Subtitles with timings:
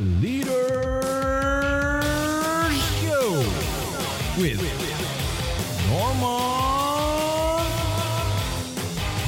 [0.00, 0.56] Leaders
[2.96, 3.44] Show
[4.40, 4.56] with
[5.84, 7.68] Norman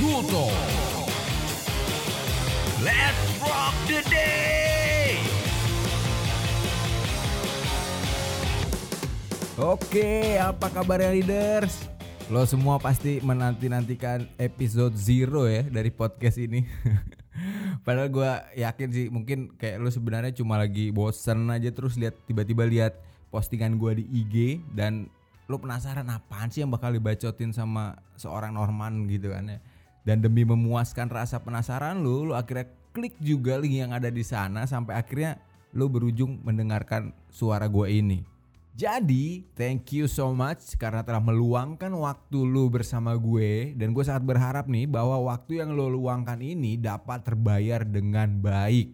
[0.00, 0.48] Gulto.
[2.80, 5.20] Let's rock the day!
[9.60, 11.84] Oke, apa kabar ya leaders?
[12.32, 16.64] Lo semua pasti menanti-nantikan episode zero ya dari podcast ini.
[17.84, 22.64] Padahal gue yakin sih mungkin kayak lo sebenarnya cuma lagi bosen aja terus lihat tiba-tiba
[22.64, 22.96] lihat
[23.28, 25.12] postingan gue di IG dan
[25.44, 29.58] lo penasaran apaan sih yang bakal dibacotin sama seorang Norman gitu kan ya.
[30.04, 34.64] Dan demi memuaskan rasa penasaran lo, lo akhirnya klik juga link yang ada di sana
[34.64, 35.36] sampai akhirnya
[35.76, 38.24] lo berujung mendengarkan suara gue ini.
[38.74, 44.26] Jadi, thank you so much karena telah meluangkan waktu lu bersama gue dan gue sangat
[44.26, 48.90] berharap nih bahwa waktu yang lu luangkan ini dapat terbayar dengan baik.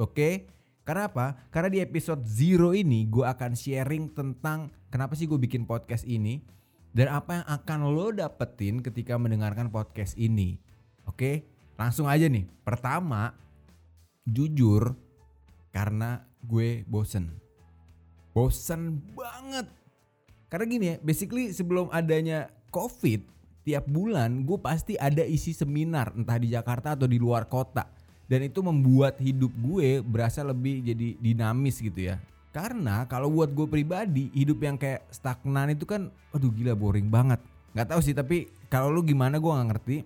[0.00, 0.48] Oke?
[0.80, 1.36] Karena apa?
[1.52, 6.40] Karena di episode zero ini gue akan sharing tentang kenapa sih gue bikin podcast ini
[6.96, 10.56] dan apa yang akan lo dapetin ketika mendengarkan podcast ini.
[11.04, 11.44] Oke?
[11.76, 12.48] Langsung aja nih.
[12.64, 13.36] Pertama,
[14.24, 14.96] jujur
[15.68, 17.47] karena gue bosen
[18.38, 19.66] bosan banget.
[20.46, 23.26] Karena gini ya, basically sebelum adanya COVID,
[23.66, 27.90] tiap bulan gue pasti ada isi seminar entah di Jakarta atau di luar kota.
[28.28, 32.22] Dan itu membuat hidup gue berasa lebih jadi dinamis gitu ya.
[32.54, 37.40] Karena kalau buat gue pribadi, hidup yang kayak stagnan itu kan aduh gila boring banget.
[37.72, 39.96] Gak tahu sih tapi kalau lu gimana gue gak ngerti.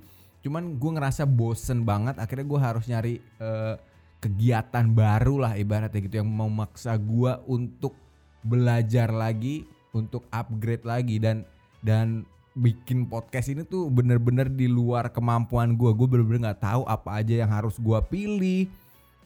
[0.42, 3.78] Cuman gue ngerasa bosen banget akhirnya gue harus nyari uh,
[4.22, 7.94] kegiatan baru lah ibaratnya gitu yang memaksa gue untuk
[8.42, 11.46] belajar lagi untuk upgrade lagi dan
[11.82, 17.22] dan bikin podcast ini tuh bener-bener di luar kemampuan gue gue bener-bener nggak tahu apa
[17.22, 18.68] aja yang harus gue pilih.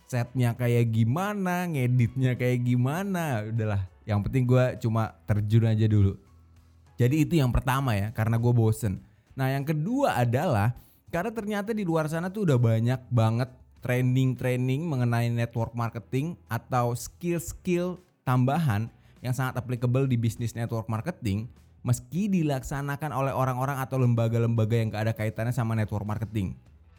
[0.06, 3.42] Setnya kayak gimana ngeditnya kayak gimana.
[3.50, 6.14] Udahlah yang penting gue cuma terjun aja dulu.
[6.96, 9.02] Jadi itu yang pertama ya karena gue bosen.
[9.34, 10.72] Nah yang kedua adalah
[11.10, 13.50] karena ternyata di luar sana tuh udah banyak banget
[13.84, 18.90] training-training mengenai network marketing atau skill-skill tambahan
[19.26, 21.50] yang sangat applicable di bisnis network marketing
[21.82, 26.54] meski dilaksanakan oleh orang-orang atau lembaga-lembaga yang gak ada kaitannya sama network marketing.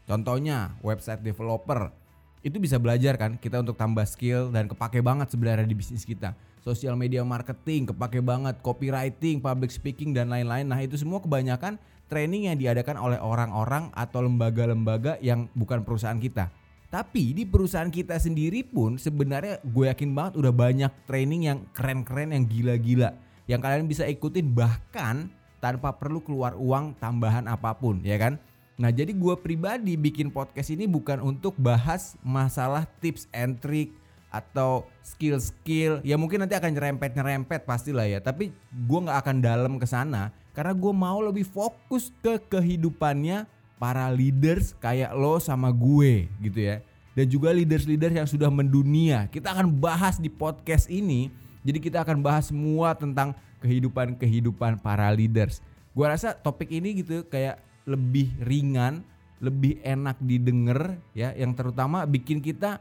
[0.07, 1.91] Contohnya website developer
[2.39, 6.31] itu bisa belajar kan kita untuk tambah skill dan kepake banget sebenarnya di bisnis kita.
[6.63, 10.67] Sosial media marketing kepake banget, copywriting, public speaking dan lain-lain.
[10.67, 11.75] Nah itu semua kebanyakan
[12.07, 16.47] training yang diadakan oleh orang-orang atau lembaga-lembaga yang bukan perusahaan kita.
[16.87, 22.31] Tapi di perusahaan kita sendiri pun sebenarnya gue yakin banget udah banyak training yang keren-keren
[22.31, 23.11] yang gila-gila.
[23.43, 25.27] Yang kalian bisa ikutin bahkan
[25.59, 28.39] tanpa perlu keluar uang tambahan apa pun ya kan.
[28.79, 33.91] Nah jadi gue pribadi bikin podcast ini bukan untuk bahas masalah tips and trick
[34.31, 35.99] atau skill-skill.
[36.07, 38.23] Ya mungkin nanti akan nyerempet-nyerempet pastilah ya.
[38.23, 43.43] Tapi gue nggak akan dalam ke sana karena gue mau lebih fokus ke kehidupannya
[43.77, 46.81] para leaders kayak lo sama gue gitu ya.
[47.17, 49.25] Dan juga leaders-leaders yang sudah mendunia.
[49.25, 51.33] Kita akan bahas di podcast ini.
[51.65, 53.33] Jadi kita akan bahas semua tentang
[53.65, 55.65] kehidupan-kehidupan para leaders.
[55.97, 57.57] Gua rasa topik ini gitu kayak
[57.89, 59.01] lebih ringan,
[59.41, 62.77] lebih enak didengar ya, yang terutama bikin kita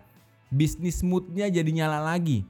[0.53, 2.45] bisnis moodnya jadi nyala lagi.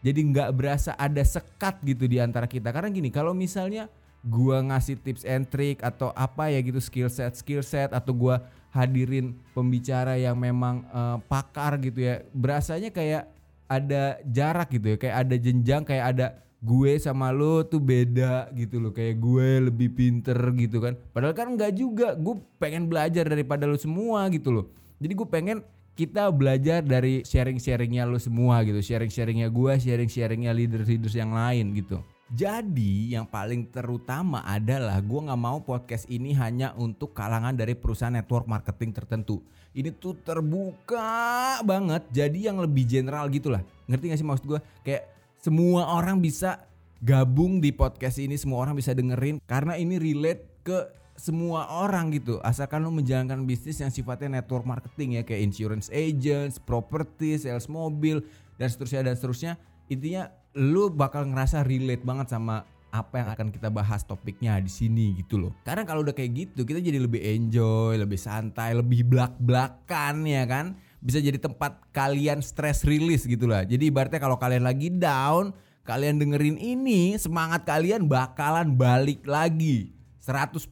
[0.00, 2.72] Jadi nggak berasa ada sekat gitu di antara kita.
[2.72, 3.92] Karena gini, kalau misalnya
[4.24, 8.44] gua ngasih tips and trick atau apa ya gitu skill set skill set atau gua
[8.72, 12.24] hadirin pembicara yang memang uh, pakar gitu ya.
[12.36, 13.32] Berasanya kayak
[13.66, 16.26] ada jarak gitu ya kayak ada jenjang kayak ada
[16.62, 18.92] gue sama lo tuh beda gitu loh.
[18.92, 20.94] Kayak gue lebih pinter gitu kan.
[21.14, 24.66] Padahal kan nggak juga gue pengen belajar daripada lo semua gitu loh.
[25.00, 25.58] Jadi gue pengen
[25.96, 33.14] kita belajar dari sharing-sharingnya lo semua gitu sharing-sharingnya gue sharing-sharingnya leader-leaders yang lain gitu jadi
[33.14, 38.50] yang paling terutama adalah gue nggak mau podcast ini hanya untuk kalangan dari perusahaan network
[38.50, 39.38] marketing tertentu.
[39.70, 43.62] Ini tuh terbuka banget, jadi yang lebih general gitulah.
[43.86, 44.60] Ngerti gak sih maksud gue?
[44.82, 45.06] Kayak
[45.38, 46.64] semua orang bisa
[46.98, 50.78] gabung di podcast ini, semua orang bisa dengerin karena ini relate ke
[51.14, 52.42] semua orang gitu.
[52.42, 58.24] Asalkan lo menjalankan bisnis yang sifatnya network marketing ya kayak insurance agents, property, sales mobil
[58.58, 59.52] dan seterusnya dan seterusnya.
[59.86, 65.20] Intinya lu bakal ngerasa relate banget sama apa yang akan kita bahas topiknya di sini
[65.20, 65.52] gitu loh.
[65.62, 70.80] Karena kalau udah kayak gitu kita jadi lebih enjoy, lebih santai, lebih blak-blakan ya kan.
[71.04, 73.68] Bisa jadi tempat kalian stress release gitu lah.
[73.68, 75.52] Jadi ibaratnya kalau kalian lagi down,
[75.84, 79.92] kalian dengerin ini, semangat kalian bakalan balik lagi.
[80.24, 80.66] 100%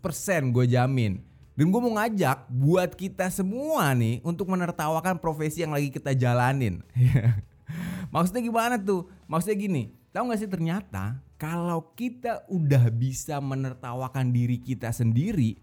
[0.51, 1.23] gue jamin.
[1.55, 6.83] Dan gue mau ngajak buat kita semua nih untuk menertawakan profesi yang lagi kita jalanin.
[8.14, 9.08] Maksudnya gimana tuh?
[9.28, 9.82] Maksudnya gini,
[10.14, 15.61] tahu gak sih ternyata kalau kita udah bisa menertawakan diri kita sendiri,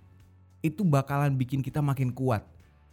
[0.62, 2.45] itu bakalan bikin kita makin kuat,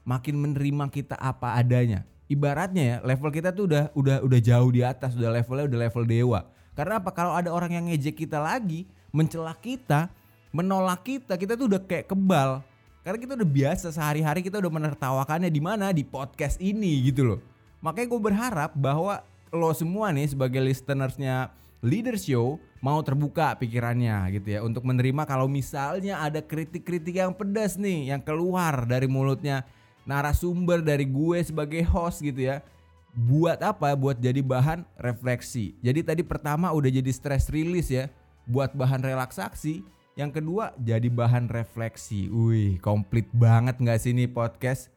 [0.09, 2.09] makin menerima kita apa adanya.
[2.29, 6.05] Ibaratnya ya, level kita tuh udah udah udah jauh di atas, udah levelnya udah level
[6.05, 6.41] dewa.
[6.77, 7.11] Karena apa?
[7.13, 10.13] Kalau ada orang yang ngejek kita lagi, mencela kita,
[10.53, 12.61] menolak kita, kita tuh udah kayak kebal.
[13.03, 17.41] Karena kita udah biasa sehari-hari kita udah menertawakannya di mana di podcast ini gitu loh.
[17.79, 19.23] Makanya gue berharap bahwa
[19.55, 25.47] lo semua nih sebagai listenersnya Leader Show mau terbuka pikirannya gitu ya untuk menerima kalau
[25.47, 29.63] misalnya ada kritik-kritik yang pedas nih yang keluar dari mulutnya
[30.03, 32.65] narasumber dari gue sebagai host gitu ya.
[33.15, 33.95] Buat apa?
[33.99, 35.75] Buat jadi bahan refleksi.
[35.83, 38.07] Jadi tadi pertama udah jadi stress release ya
[38.47, 39.83] buat bahan relaksasi.
[40.19, 42.27] Yang kedua jadi bahan refleksi.
[42.27, 44.91] Wih komplit banget nggak sih nih podcast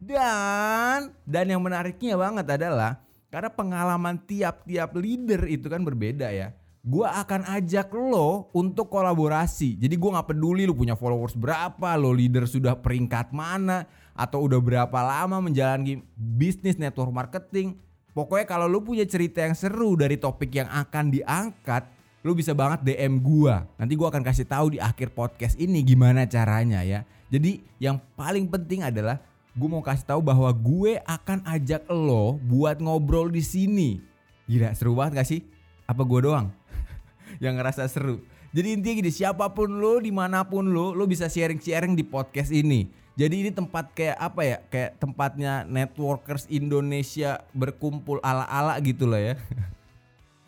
[0.00, 6.50] dan dan yang menariknya banget adalah karena pengalaman tiap-tiap leader itu kan berbeda ya.
[6.80, 9.76] Gua akan ajak lo untuk kolaborasi.
[9.76, 13.84] Jadi gua nggak peduli lo punya followers berapa, lo leader sudah peringkat mana,
[14.16, 17.76] atau udah berapa lama menjalani bisnis network marketing.
[18.16, 21.84] Pokoknya kalau lo punya cerita yang seru dari topik yang akan diangkat,
[22.24, 23.68] lo bisa banget DM gua.
[23.76, 27.04] Nanti gua akan kasih tahu di akhir podcast ini gimana caranya ya.
[27.30, 29.20] Jadi yang paling penting adalah
[29.50, 33.98] gue mau kasih tahu bahwa gue akan ajak lo buat ngobrol di sini.
[34.46, 35.40] Gila seru banget gak sih?
[35.86, 36.50] Apa gue doang
[37.44, 38.22] yang ngerasa seru?
[38.50, 42.50] Jadi intinya gini, siapa pun lo, di mana pun lo, lo bisa sharing-sharing di podcast
[42.50, 42.90] ini.
[43.14, 44.58] Jadi ini tempat kayak apa ya?
[44.66, 49.34] Kayak tempatnya networkers Indonesia berkumpul ala-ala gitu lah ya.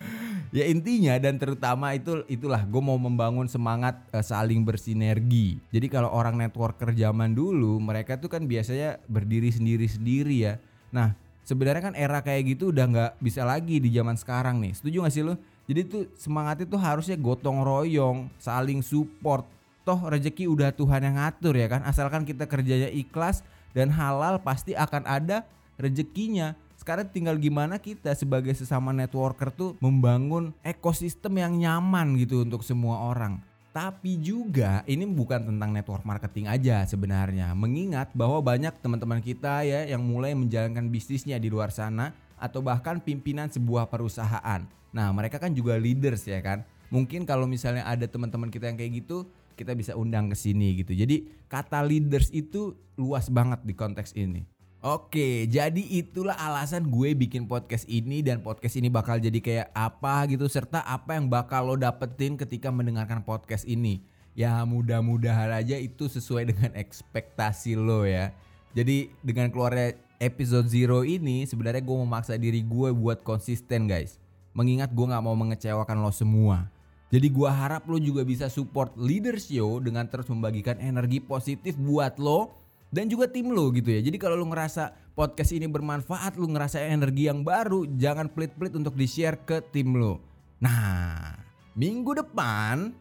[0.57, 5.59] ya intinya dan terutama itu itulah gue mau membangun semangat uh, saling bersinergi.
[5.73, 10.55] Jadi kalau orang networker zaman dulu mereka tuh kan biasanya berdiri sendiri-sendiri ya.
[10.93, 14.73] Nah sebenarnya kan era kayak gitu udah nggak bisa lagi di zaman sekarang nih.
[14.79, 15.35] Setuju gak sih lo?
[15.67, 19.47] Jadi tuh semangatnya tuh harusnya gotong royong, saling support.
[19.83, 21.83] Toh rezeki udah Tuhan yang ngatur ya kan.
[21.83, 23.43] Asalkan kita kerjanya ikhlas
[23.75, 25.43] dan halal pasti akan ada
[25.79, 26.55] rezekinya.
[26.83, 33.07] Sekarang tinggal gimana kita sebagai sesama networker tuh membangun ekosistem yang nyaman gitu untuk semua
[33.07, 33.39] orang.
[33.71, 37.55] Tapi juga ini bukan tentang network marketing aja sebenarnya.
[37.55, 42.99] Mengingat bahwa banyak teman-teman kita ya yang mulai menjalankan bisnisnya di luar sana atau bahkan
[42.99, 44.67] pimpinan sebuah perusahaan.
[44.91, 46.67] Nah, mereka kan juga leaders ya kan.
[46.91, 50.99] Mungkin kalau misalnya ada teman-teman kita yang kayak gitu, kita bisa undang ke sini gitu.
[50.99, 54.52] Jadi kata leaders itu luas banget di konteks ini.
[54.83, 60.27] Oke, jadi itulah alasan gue bikin podcast ini dan podcast ini bakal jadi kayak apa
[60.27, 64.03] gitu serta apa yang bakal lo dapetin ketika mendengarkan podcast ini.
[64.35, 68.35] Ya mudah-mudahan aja itu sesuai dengan ekspektasi lo ya.
[68.75, 74.19] Jadi dengan keluarnya episode zero ini sebenarnya gue memaksa diri gue buat konsisten guys.
[74.51, 76.67] Mengingat gue gak mau mengecewakan lo semua.
[77.15, 82.19] Jadi gue harap lo juga bisa support Leader Show dengan terus membagikan energi positif buat
[82.19, 82.62] lo
[82.93, 84.05] dan juga tim lo gitu ya.
[84.05, 88.93] Jadi kalau lu ngerasa podcast ini bermanfaat, lu ngerasa energi yang baru, jangan pelit-pelit untuk
[88.93, 90.21] di-share ke tim lo.
[90.61, 91.41] Nah,
[91.73, 92.93] minggu depan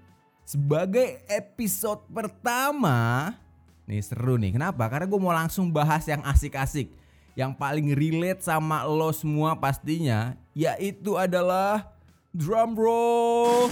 [0.47, 3.35] sebagai episode pertama,
[3.83, 4.55] nih seru nih.
[4.55, 4.88] Kenapa?
[4.88, 6.87] Karena gue mau langsung bahas yang asik-asik.
[7.35, 11.95] Yang paling relate sama lo semua pastinya, yaitu adalah
[12.31, 13.71] drum roll.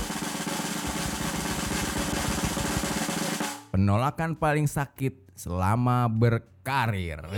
[3.71, 7.23] Penolakan paling sakit selama berkarir.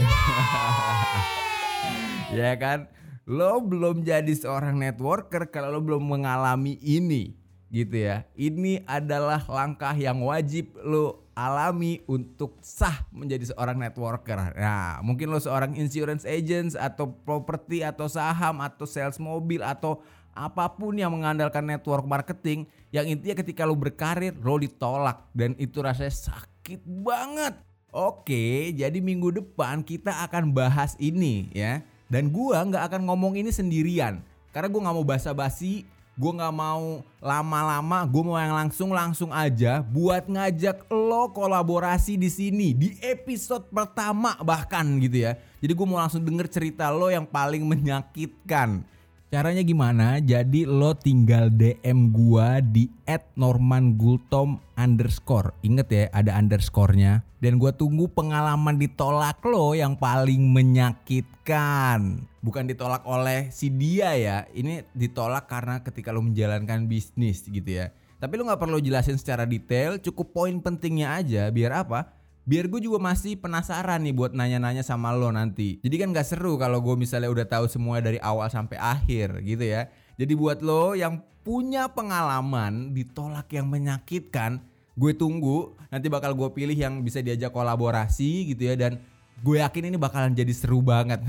[2.42, 2.90] ya kan?
[3.30, 7.38] Lo belum jadi seorang networker kalau lo belum mengalami ini
[7.70, 8.26] gitu ya.
[8.34, 14.58] Ini adalah langkah yang wajib lo alami untuk sah menjadi seorang networker.
[14.58, 20.72] Nah, mungkin lo seorang insurance agent atau properti atau saham atau sales mobil atau apa
[20.76, 26.12] pun yang mengandalkan network marketing yang intinya ketika lo berkarir lo ditolak dan itu rasanya
[26.12, 31.84] sakit banget Oke, jadi minggu depan kita akan bahas ini ya.
[32.08, 34.24] Dan gua nggak akan ngomong ini sendirian.
[34.56, 35.84] Karena gua nggak mau basa-basi,
[36.16, 42.72] gua nggak mau lama-lama, gua mau yang langsung-langsung aja buat ngajak lo kolaborasi di sini
[42.72, 45.36] di episode pertama bahkan gitu ya.
[45.60, 48.88] Jadi gua mau langsung denger cerita lo yang paling menyakitkan.
[49.32, 50.20] Caranya gimana?
[50.20, 52.92] Jadi lo tinggal DM gua di
[53.40, 55.56] @normangultom underscore.
[55.64, 57.24] Ingat ya ada underscorenya.
[57.40, 62.28] Dan gua tunggu pengalaman ditolak lo yang paling menyakitkan.
[62.44, 64.52] Bukan ditolak oleh si dia ya.
[64.52, 67.96] Ini ditolak karena ketika lo menjalankan bisnis gitu ya.
[68.20, 69.96] Tapi lo nggak perlu jelasin secara detail.
[70.04, 71.48] Cukup poin pentingnya aja.
[71.56, 72.20] Biar apa?
[72.52, 75.80] Biar gue juga masih penasaran nih buat nanya-nanya sama lo nanti.
[75.80, 79.64] Jadi kan gak seru kalau gue misalnya udah tahu semua dari awal sampai akhir gitu
[79.64, 79.88] ya.
[80.20, 84.60] Jadi buat lo yang punya pengalaman ditolak yang menyakitkan,
[85.00, 89.00] gue tunggu nanti bakal gue pilih yang bisa diajak kolaborasi gitu ya dan
[89.40, 91.24] gue yakin ini bakalan jadi seru banget.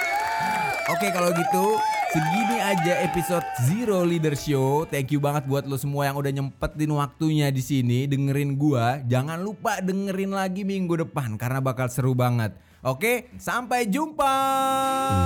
[0.96, 1.76] Oke kalau gitu
[2.14, 4.86] segini aja episode Zero Leader Show.
[4.86, 9.02] Thank you banget buat lo semua yang udah nyempetin waktunya di sini dengerin gua.
[9.02, 12.54] Jangan lupa dengerin lagi minggu depan karena bakal seru banget.
[12.86, 14.30] Oke, sampai jumpa.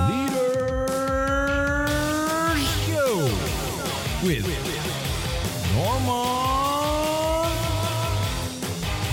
[0.09, 0.89] Leader
[2.57, 3.21] Show
[4.25, 4.49] with
[5.77, 7.53] Norman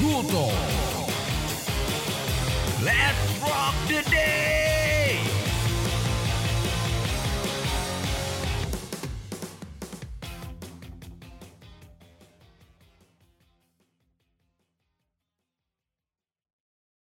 [0.00, 0.49] Gulto.
[2.80, 4.46] Let's rock the day!